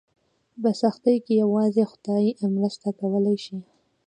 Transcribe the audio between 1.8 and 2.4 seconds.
خدای